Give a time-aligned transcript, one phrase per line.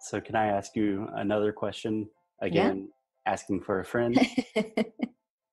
[0.00, 2.08] So, can I ask you another question?
[2.42, 2.88] Again,
[3.26, 3.32] yeah.
[3.32, 4.18] asking for a friend.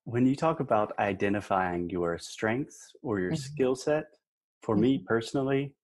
[0.04, 3.36] when you talk about identifying your strengths or your mm-hmm.
[3.36, 4.04] skill set,
[4.62, 4.82] for mm-hmm.
[4.82, 5.74] me personally,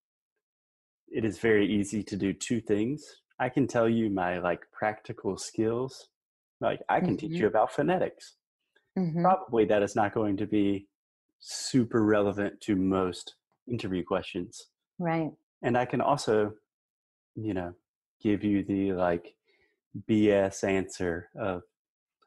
[1.08, 3.04] it is very easy to do two things.
[3.38, 6.08] I can tell you my like practical skills.
[6.60, 7.28] Like I can mm-hmm.
[7.28, 8.34] teach you about phonetics.
[8.98, 9.22] Mm-hmm.
[9.22, 10.86] Probably that is not going to be
[11.40, 13.34] super relevant to most
[13.68, 14.68] interview questions.
[14.98, 15.30] Right.
[15.62, 16.52] And I can also,
[17.34, 17.74] you know,
[18.24, 19.34] give you the like
[20.08, 21.62] BS answer of,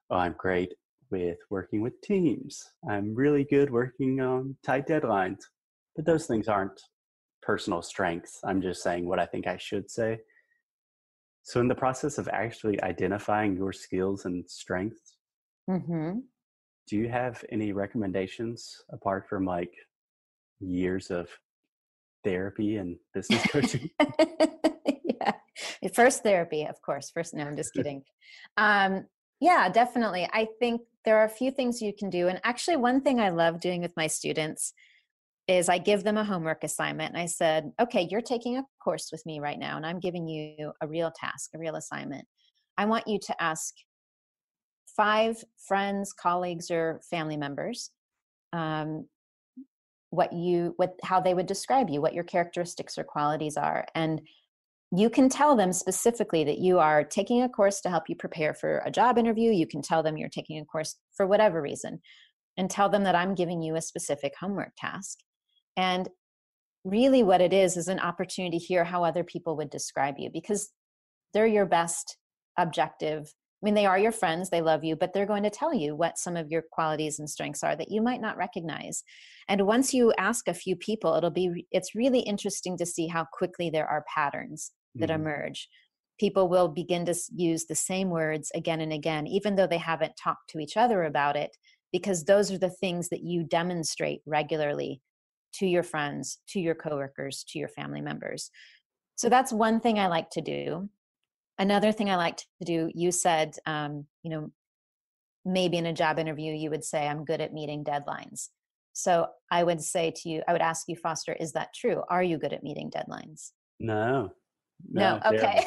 [0.10, 0.74] oh, I'm great
[1.10, 2.64] with working with teams.
[2.90, 5.42] I'm really good working on tight deadlines.
[5.96, 6.80] But those things aren't
[7.42, 8.40] personal strengths.
[8.44, 10.20] I'm just saying what I think I should say.
[11.44, 15.16] So, in the process of actually identifying your skills and strengths,
[15.70, 16.20] mm-hmm.
[16.88, 19.72] do you have any recommendations apart from like
[20.60, 21.30] years of
[22.24, 23.90] therapy and business coaching?
[25.94, 27.10] first therapy, of course.
[27.14, 28.04] First, no, I'm just kidding.
[28.58, 29.06] Um,
[29.40, 30.28] yeah, definitely.
[30.34, 32.28] I think there are a few things you can do.
[32.28, 34.74] And actually, one thing I love doing with my students
[35.48, 39.10] is I give them a homework assignment and I said, okay, you're taking a course
[39.14, 42.26] with me right now and I'm giving you a real task, a real assignment.
[42.78, 43.74] I want you to ask
[44.98, 47.92] five friends, colleagues, or family members
[48.54, 49.08] um,
[50.10, 54.22] what you what how they would describe you, what your characteristics or qualities are, and
[54.96, 58.54] you can tell them specifically that you are taking a course to help you prepare
[58.54, 59.52] for a job interview.
[59.52, 62.00] You can tell them you're taking a course for whatever reason,
[62.56, 65.20] and tell them that I'm giving you a specific homework task
[65.78, 66.10] and
[66.84, 70.30] really, what it is is an opportunity to hear how other people would describe you
[70.32, 70.70] because
[71.34, 72.18] they're your best
[72.58, 73.34] objective.
[73.62, 75.96] I mean, they are your friends, they love you, but they're going to tell you
[75.96, 79.04] what some of your qualities and strengths are that you might not recognize.
[79.48, 83.26] And once you ask a few people, it'll be it's really interesting to see how
[83.34, 85.22] quickly there are patterns that mm-hmm.
[85.22, 85.70] emerge.
[86.20, 90.18] People will begin to use the same words again and again, even though they haven't
[90.22, 91.56] talked to each other about it,
[91.92, 95.02] because those are the things that you demonstrate regularly
[95.54, 98.52] to your friends, to your coworkers, to your family members.
[99.16, 100.90] So that's one thing I like to do.
[101.60, 104.52] Another thing I like to do, you said, um, you know,
[105.44, 108.50] maybe in a job interview, you would say, I'm good at meeting deadlines.
[108.94, 112.04] So I would say to you, I would ask you, Foster, is that true?
[112.10, 113.52] Are you good at meeting deadlines?
[113.80, 114.32] No.
[114.90, 115.20] No.
[115.24, 115.66] no okay.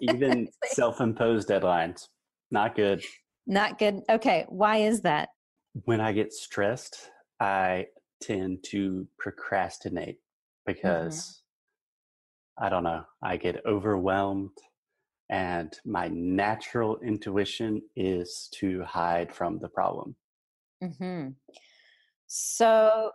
[0.00, 2.08] even self imposed deadlines,
[2.50, 3.02] not good.
[3.46, 4.00] Not good.
[4.10, 4.44] Okay.
[4.48, 5.30] Why is that?
[5.84, 7.10] When I get stressed,
[7.40, 7.86] I
[8.22, 10.72] tend to procrastinate mm-hmm.
[10.72, 11.42] because
[12.58, 12.66] mm-hmm.
[12.66, 14.50] I don't know, I get overwhelmed
[15.30, 20.14] and my natural intuition is to hide from the problem.
[20.82, 21.28] Mm-hmm.
[22.26, 23.10] So,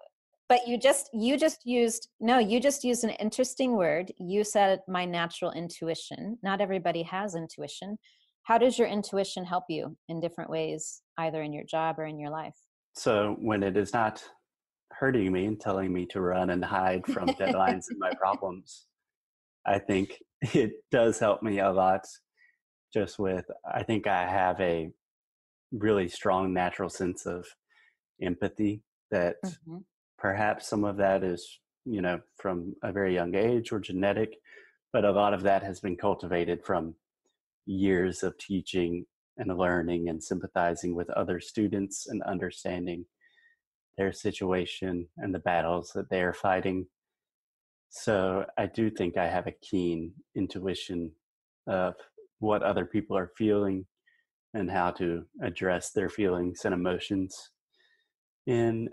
[0.47, 4.11] but you just you just used no, you just used an interesting word.
[4.17, 6.37] You said my natural intuition.
[6.41, 7.97] Not everybody has intuition.
[8.43, 12.19] How does your intuition help you in different ways, either in your job or in
[12.19, 12.55] your life?
[12.95, 14.23] So when it is not
[14.99, 18.85] hurting me and telling me to run and hide from deadlines and my problems.
[19.65, 22.05] I think it does help me a lot
[22.93, 24.91] just with, I think I have a
[25.71, 27.45] really strong natural sense of
[28.21, 29.77] empathy that mm-hmm.
[30.17, 34.35] perhaps some of that is, you know, from a very young age or genetic,
[34.91, 36.95] but a lot of that has been cultivated from
[37.65, 39.05] years of teaching
[39.37, 43.05] and learning and sympathizing with other students and understanding
[43.97, 46.87] their situation and the battles that they are fighting.
[47.89, 51.11] So I do think I have a keen intuition
[51.67, 51.95] of
[52.39, 53.85] what other people are feeling
[54.53, 57.51] and how to address their feelings and emotions
[58.47, 58.89] in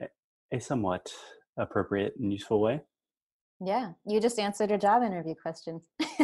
[0.53, 1.11] a somewhat
[1.59, 2.81] appropriate and useful way.
[3.65, 5.81] Yeah, you just answered a job interview question.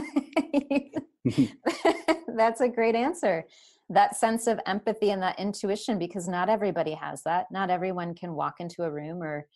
[2.37, 3.47] That's a great answer
[3.93, 8.35] that sense of empathy and that intuition because not everybody has that not everyone can
[8.35, 9.47] walk into a room or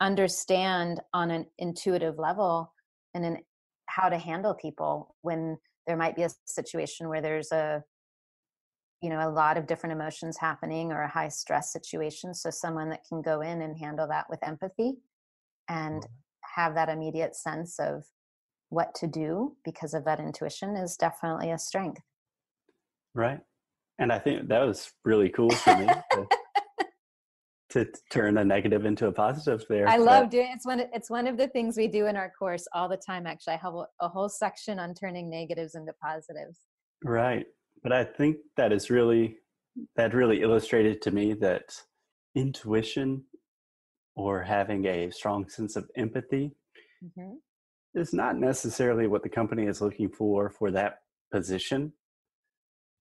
[0.00, 2.72] understand on an intuitive level
[3.14, 3.38] and in
[3.86, 7.82] how to handle people when there might be a situation where there's a
[9.02, 12.88] you know a lot of different emotions happening or a high stress situation so someone
[12.90, 14.94] that can go in and handle that with empathy
[15.68, 16.60] and mm-hmm.
[16.62, 18.04] have that immediate sense of
[18.68, 22.02] what to do because of that intuition is definitely a strength
[23.16, 23.40] Right.
[23.98, 25.88] And I think that was really cool for me
[27.70, 29.88] to, turn a negative into a positive there.
[29.88, 32.66] I love doing it's one it's one of the things we do in our course
[32.72, 33.54] all the time actually.
[33.54, 36.60] I have a, a whole section on turning negatives into positives.
[37.04, 37.46] Right.
[37.82, 39.36] But I think that is really
[39.96, 41.74] that really illustrated to me that
[42.34, 43.24] intuition
[44.14, 46.52] or having a strong sense of empathy
[47.04, 47.34] mm-hmm.
[47.94, 50.98] is not necessarily what the company is looking for for that
[51.32, 51.92] position,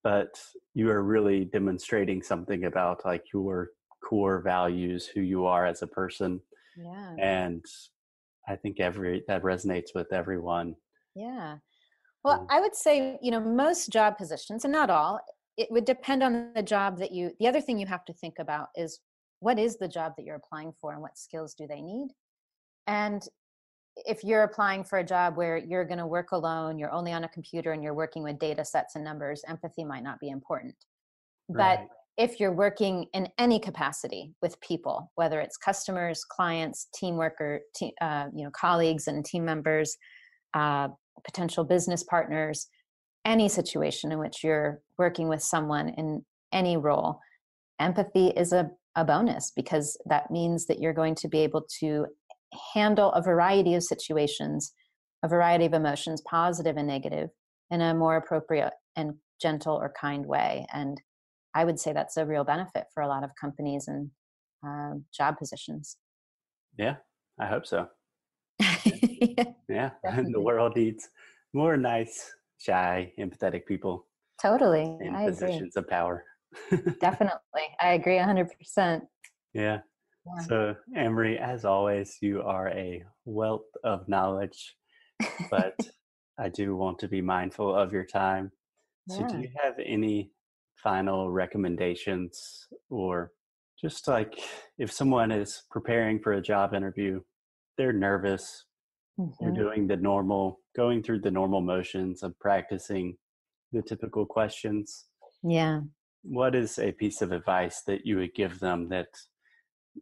[0.03, 0.39] but
[0.73, 3.69] you are really demonstrating something about like your
[4.07, 6.39] core values, who you are as a person.
[6.77, 7.15] Yeah.
[7.19, 7.63] And
[8.47, 10.75] I think every that resonates with everyone.
[11.15, 11.57] Yeah.
[12.23, 15.19] Well, I would say, you know, most job positions, and not all,
[15.57, 18.39] it would depend on the job that you, the other thing you have to think
[18.39, 18.99] about is
[19.39, 22.09] what is the job that you're applying for and what skills do they need?
[22.87, 23.21] And
[23.95, 27.23] if you're applying for a job where you're going to work alone, you're only on
[27.23, 30.75] a computer and you're working with data sets and numbers, empathy might not be important.
[31.47, 31.87] But Right.
[32.17, 37.93] If you're working in any capacity with people, whether it's customers, clients, team worker, te-
[38.01, 39.97] uh, you know, colleagues and team members,
[40.53, 40.87] uh,
[41.25, 42.67] potential business partners,
[43.25, 46.23] any situation in which you're working with someone in
[46.53, 47.19] any role,
[47.79, 52.05] empathy is a, a bonus because that means that you're going to be able to
[52.73, 54.71] handle a variety of situations,
[55.23, 57.29] a variety of emotions, positive and negative,
[57.71, 60.65] in a more appropriate and gentle or kind way.
[60.71, 61.01] And
[61.55, 64.11] I would say that's a real benefit for a lot of companies and
[64.63, 65.97] um, job positions.
[66.77, 66.97] Yeah,
[67.39, 67.87] I hope so.
[69.67, 70.21] Yeah, Yeah.
[70.31, 71.07] the world needs
[71.53, 74.05] more nice, shy, empathetic people
[74.41, 74.97] totally.
[75.01, 75.31] in I agree.
[75.31, 76.23] positions of power.
[76.99, 77.63] Definitely.
[77.81, 79.01] I agree 100%.
[79.53, 79.79] yeah.
[80.27, 80.41] Yeah.
[80.47, 84.75] So, Emery, as always, you are a wealth of knowledge,
[85.51, 85.75] but
[86.39, 88.51] I do want to be mindful of your time.
[89.07, 90.31] So, do you have any
[90.85, 93.31] final recommendations or
[93.81, 94.39] just like
[94.77, 97.19] if someone is preparing for a job interview,
[97.77, 98.65] they're nervous,
[99.39, 99.55] they're Mhm.
[99.55, 103.17] doing the normal, going through the normal motions of practicing
[103.71, 105.07] the typical questions?
[105.43, 105.81] Yeah.
[106.21, 109.09] What is a piece of advice that you would give them that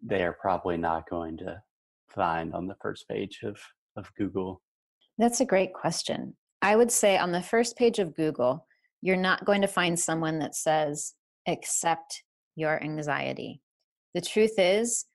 [0.01, 1.63] they are probably not going to
[2.09, 3.57] find on the first page of,
[3.95, 4.61] of Google?
[5.17, 6.35] That's a great question.
[6.61, 8.67] I would say on the first page of Google,
[9.03, 11.13] you're not going to find someone that says,
[11.45, 12.23] accept
[12.55, 13.61] your anxiety.
[14.13, 15.05] The truth is,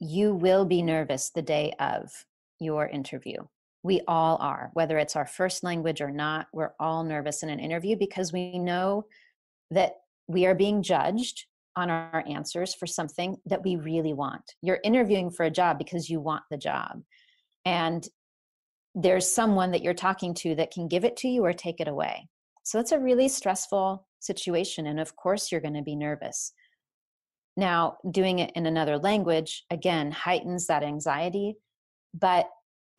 [0.00, 2.10] you will be nervous the day of
[2.60, 3.36] your interview.
[3.82, 7.60] We all are, whether it's our first language or not, we're all nervous in an
[7.60, 9.04] interview because we know
[9.70, 9.96] that
[10.26, 11.44] we are being judged
[11.76, 14.54] on our answers for something that we really want.
[14.62, 17.02] You're interviewing for a job because you want the job.
[17.66, 18.08] And
[18.94, 21.88] there's someone that you're talking to that can give it to you or take it
[21.88, 22.30] away.
[22.64, 24.86] So it's a really stressful situation.
[24.86, 26.52] And of course, you're going to be nervous.
[27.56, 31.54] Now, doing it in another language, again, heightens that anxiety.
[32.12, 32.48] But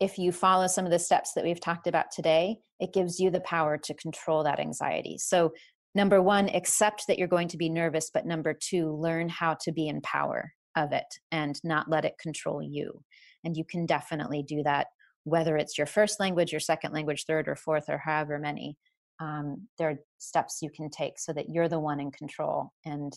[0.00, 3.30] if you follow some of the steps that we've talked about today, it gives you
[3.30, 5.18] the power to control that anxiety.
[5.18, 5.52] So,
[5.94, 8.10] number one, accept that you're going to be nervous.
[8.12, 12.18] But number two, learn how to be in power of it and not let it
[12.18, 13.02] control you.
[13.44, 14.86] And you can definitely do that
[15.26, 18.76] whether it's your first language, your second language, third or fourth, or however many,
[19.20, 23.12] um, there are steps you can take so that you're the one in control and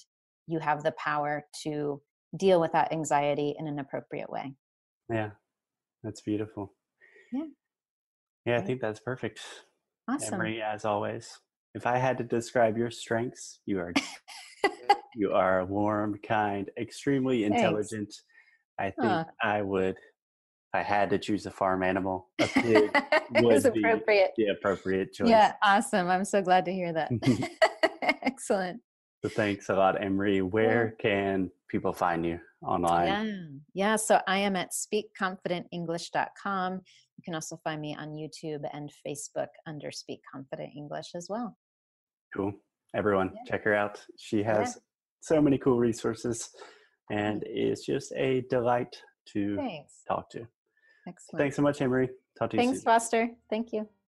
[0.47, 2.01] you have the power to
[2.37, 4.53] deal with that anxiety in an appropriate way.
[5.09, 5.31] Yeah,
[6.03, 6.73] that's beautiful.
[7.31, 7.45] Yeah.
[8.45, 9.41] Yeah, I think that's perfect.
[10.07, 10.35] Awesome.
[10.35, 11.39] Emery, as always,
[11.75, 13.93] if I had to describe your strengths, you are
[15.15, 17.57] you are warm, kind, extremely Thanks.
[17.57, 18.13] intelligent.
[18.79, 19.27] I think.
[19.43, 19.97] I would,
[20.73, 22.91] I had to choose a farm animal, a pig
[23.33, 24.31] be appropriate.
[24.37, 25.29] the appropriate choice.
[25.29, 26.09] Yeah, awesome.
[26.09, 27.11] I'm so glad to hear that.
[28.21, 28.81] Excellent.
[29.23, 30.41] So thanks a lot, Emery.
[30.41, 33.61] Where can people find you online?
[33.73, 33.73] Yeah.
[33.73, 33.95] Yeah.
[33.97, 36.73] So I am at speakconfidentenglish.com.
[36.73, 41.57] You can also find me on YouTube and Facebook under Speak Confident English as well.
[42.35, 42.53] Cool.
[42.95, 43.43] Everyone, Yeah.
[43.51, 44.03] check her out.
[44.17, 44.59] She Yeah.
[44.59, 44.77] has
[45.19, 46.49] so many cool resources
[47.11, 49.01] and is just a delight
[49.33, 50.03] to Thanks.
[50.07, 50.47] talk to.
[51.07, 51.41] Excellent.
[51.41, 52.09] Thanks so much, Emery.
[52.37, 52.85] Talk to you Thanks, soon.
[52.85, 53.29] Foster.
[53.49, 53.87] Thank you.